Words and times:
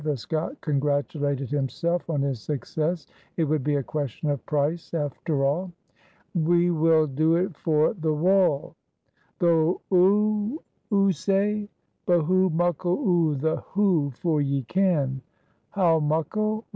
The 0.03 0.17
Scot 0.17 0.59
congratulated 0.61 1.51
himself 1.51 2.09
on 2.09 2.23
his 2.23 2.41
success; 2.41 3.05
it 3.37 3.43
would 3.43 3.63
be 3.63 3.75
a 3.75 3.83
question 3.83 4.31
of 4.31 4.43
price, 4.47 4.95
after 4.95 5.45
all. 5.45 5.71
"We 6.33 6.71
will 6.71 7.05
do 7.05 7.35
it 7.35 7.55
for 7.55 7.93
the 7.93 8.11
wool." 8.11 8.73
"Th' 9.39 9.43
'oo? 9.43 10.59
oo 10.91 11.11
ay! 11.29 11.69
but 12.07 12.21
hoo 12.23 12.49
muckle 12.49 12.93
o' 13.07 13.35
th' 13.35 13.77
'oo? 13.77 14.09
for 14.09 14.41
ye 14.41 14.63
ken" 14.63 15.21
"How 15.77 15.99
muckle? 15.99 16.65